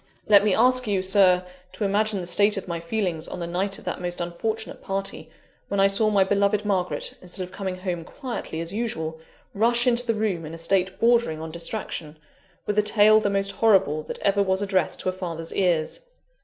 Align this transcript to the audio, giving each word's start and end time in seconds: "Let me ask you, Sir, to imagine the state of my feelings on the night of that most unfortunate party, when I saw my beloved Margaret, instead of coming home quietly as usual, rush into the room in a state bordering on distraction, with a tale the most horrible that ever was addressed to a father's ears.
"Let 0.25 0.43
me 0.43 0.55
ask 0.55 0.87
you, 0.87 1.03
Sir, 1.03 1.45
to 1.73 1.83
imagine 1.85 2.21
the 2.21 2.25
state 2.25 2.57
of 2.57 2.67
my 2.67 2.79
feelings 2.79 3.27
on 3.27 3.39
the 3.39 3.45
night 3.45 3.77
of 3.77 3.85
that 3.85 4.01
most 4.01 4.19
unfortunate 4.19 4.81
party, 4.81 5.29
when 5.67 5.79
I 5.79 5.85
saw 5.85 6.09
my 6.09 6.23
beloved 6.23 6.65
Margaret, 6.65 7.13
instead 7.21 7.43
of 7.43 7.51
coming 7.51 7.75
home 7.75 8.03
quietly 8.03 8.61
as 8.61 8.73
usual, 8.73 9.19
rush 9.53 9.85
into 9.85 10.07
the 10.07 10.15
room 10.15 10.43
in 10.43 10.55
a 10.55 10.57
state 10.57 10.99
bordering 10.99 11.39
on 11.39 11.51
distraction, 11.51 12.17
with 12.65 12.79
a 12.79 12.81
tale 12.81 13.19
the 13.19 13.29
most 13.29 13.51
horrible 13.51 14.01
that 14.01 14.17
ever 14.23 14.41
was 14.41 14.63
addressed 14.63 14.99
to 15.01 15.09
a 15.09 15.11
father's 15.11 15.53
ears. 15.53 15.99